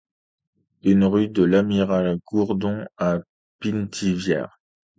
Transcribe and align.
Une 0.81 1.03
rue 1.05 1.27
de 1.27 1.43
l'Amiral 1.43 2.17
Gourdon 2.25 2.87
à 2.97 3.19
Pithiviers. 3.59 4.47